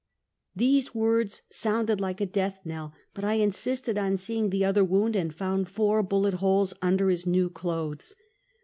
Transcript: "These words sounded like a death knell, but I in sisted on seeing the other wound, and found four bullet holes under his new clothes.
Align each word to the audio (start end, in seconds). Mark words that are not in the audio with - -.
"These 0.55 0.95
words 0.95 1.43
sounded 1.51 2.01
like 2.01 2.19
a 2.19 2.25
death 2.25 2.61
knell, 2.65 2.91
but 3.13 3.23
I 3.23 3.33
in 3.35 3.51
sisted 3.51 3.99
on 4.01 4.17
seeing 4.17 4.49
the 4.49 4.65
other 4.65 4.83
wound, 4.83 5.15
and 5.15 5.31
found 5.31 5.69
four 5.69 6.01
bullet 6.01 6.33
holes 6.33 6.73
under 6.81 7.11
his 7.11 7.27
new 7.27 7.51
clothes. 7.51 8.15